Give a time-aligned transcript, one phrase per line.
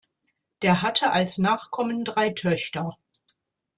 [0.63, 2.97] Der hatte als Nachkommen drei Töchter.